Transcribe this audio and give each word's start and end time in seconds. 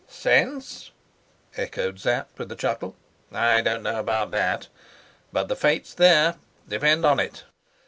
"Sense?" 0.07 0.89
echoed 1.55 1.99
Sapt 1.99 2.39
with 2.39 2.51
a 2.51 2.55
chuckle. 2.55 2.95
"I 3.31 3.61
don't 3.61 3.83
know 3.83 3.99
about 3.99 4.31
that. 4.31 4.67
But 5.31 5.47
the 5.47 5.55
fate's 5.55 5.93
there, 5.93 6.37
depend 6.67 7.05
on 7.05 7.19
it!" 7.19 7.43